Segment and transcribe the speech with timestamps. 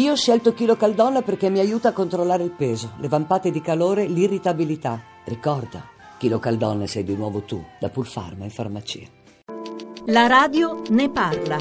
[0.00, 3.60] Io ho scelto Chilo Caldonna perché mi aiuta a controllare il peso, le vampate di
[3.60, 4.98] calore, l'irritabilità.
[5.24, 9.06] Ricorda, Chilo Caldonna sei di nuovo tu, da Pulfarma in farmacia.
[10.06, 11.58] La radio ne parla.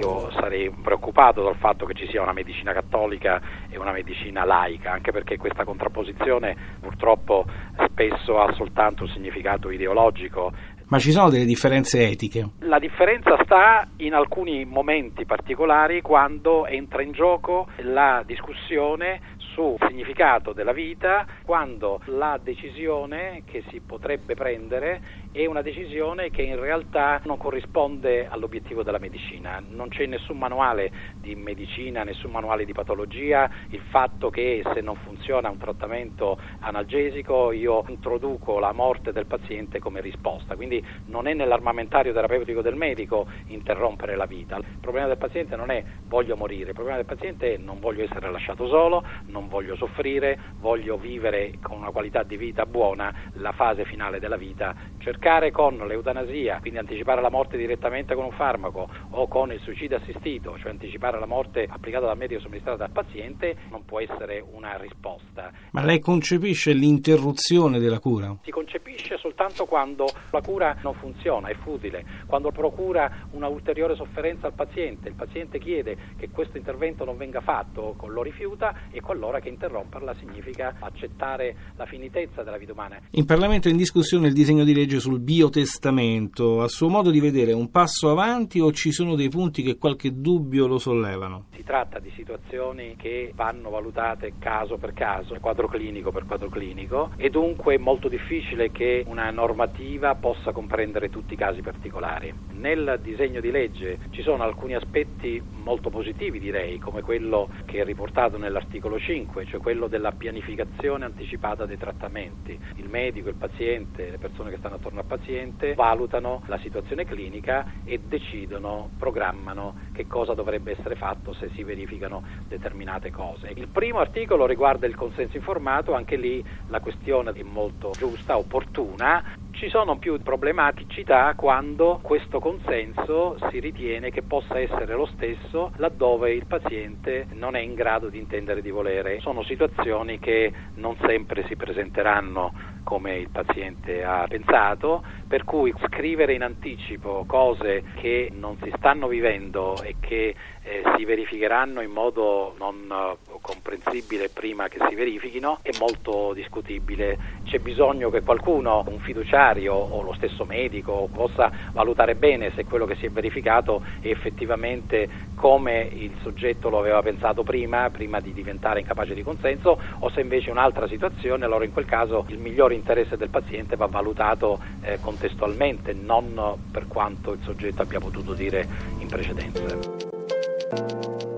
[0.00, 4.90] Io sarei preoccupato dal fatto che ci sia una medicina cattolica e una medicina laica,
[4.90, 7.44] anche perché questa contrapposizione purtroppo
[7.88, 10.52] spesso ha soltanto un significato ideologico
[10.88, 12.48] ma ci sono delle differenze etiche?
[12.60, 19.20] La differenza sta in alcuni momenti particolari quando entra in gioco la discussione
[19.56, 26.42] sul significato della vita quando la decisione che si potrebbe prendere è una decisione che
[26.42, 29.62] in realtà non corrisponde all'obiettivo della medicina.
[29.66, 34.94] Non c'è nessun manuale di medicina, nessun manuale di patologia, il fatto che se non
[34.96, 40.54] funziona un trattamento analgesico io introduco la morte del paziente come risposta.
[40.54, 44.56] Quindi non è nell'armamentario terapeutico del medico interrompere la vita.
[44.56, 48.04] Il problema del paziente non è voglio morire, il problema del paziente è non voglio
[48.04, 53.52] essere lasciato solo, non voglio soffrire, voglio vivere con una qualità di vita buona la
[53.52, 54.74] fase finale della vita.
[54.98, 59.96] Cercare con l'eutanasia, quindi anticipare la morte direttamente con un farmaco o con il suicidio
[59.96, 64.76] assistito, cioè anticipare la morte applicata dal medico somministrata dal paziente, non può essere una
[64.76, 65.52] risposta.
[65.70, 68.36] Ma lei concepisce l'interruzione della cura?
[68.42, 69.35] Si concepisce soltanto
[69.68, 75.14] quando la cura non funziona, è futile, quando procura una ulteriore sofferenza al paziente, il
[75.14, 80.76] paziente chiede che questo intervento non venga fatto, lo rifiuta e qualora che interromperla significa
[80.80, 82.98] accettare la finitezza della vita umana.
[83.10, 87.20] In Parlamento è in discussione il disegno di legge sul biotestamento, a suo modo di
[87.20, 91.46] vedere un passo avanti o ci sono dei punti che qualche dubbio lo sollevano?
[91.54, 97.10] Si tratta di situazioni che vanno valutate caso per caso, quadro clinico per quadro clinico
[97.16, 102.34] e dunque è molto difficile che una normativa possa comprendere tutti i casi particolari.
[102.52, 107.84] Nel disegno di legge ci sono alcuni aspetti molto positivi direi, come quello che è
[107.84, 112.56] riportato nell'articolo 5, cioè quello della pianificazione anticipata dei trattamenti.
[112.76, 117.66] Il medico, il paziente, le persone che stanno attorno al paziente valutano la situazione clinica
[117.82, 123.50] e decidono, programmano che cosa dovrebbe essere fatto se si verificano determinate cose.
[123.56, 129.24] Il primo articolo riguarda il consenso informato, anche lì la questione è molto giusta, opportuna,
[129.56, 136.32] ci sono più problematicità quando questo consenso si ritiene che possa essere lo stesso laddove
[136.32, 139.18] il paziente non è in grado di intendere di volere.
[139.20, 146.34] Sono situazioni che non sempre si presenteranno come il paziente ha pensato, per cui scrivere
[146.34, 152.54] in anticipo cose che non si stanno vivendo e che eh, si verificheranno in modo
[152.58, 157.16] non uh, comprensibile prima che si verifichino è molto discutibile.
[157.44, 162.86] C'è bisogno che qualcuno, un fiduciario o lo stesso medico, possa valutare bene se quello
[162.86, 168.32] che si è verificato è effettivamente come il soggetto lo aveva pensato prima, prima di
[168.32, 172.38] diventare incapace di consenso, o se invece è un'altra situazione, allora in quel caso il
[172.38, 178.32] migliore interesse del paziente va valutato eh, contestualmente, non per quanto il soggetto abbia potuto
[178.32, 178.66] dire
[178.98, 181.35] in precedenza.